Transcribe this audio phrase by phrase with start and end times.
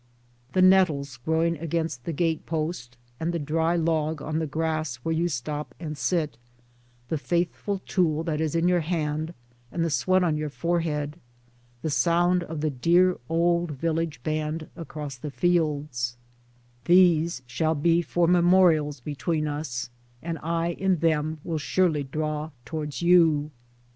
[0.53, 5.13] The nettles growing against the gate post, and the dry log on the grass where
[5.13, 6.39] you stop and sit,
[7.09, 9.35] the faithful tool that is in your hand
[9.71, 11.19] and the sweat on your forehead,
[11.83, 16.17] the sound of the dear old village band across far fields—
[16.85, 19.91] These shall be for memorials between us,
[20.23, 23.51] and I in them will surely draw towards you.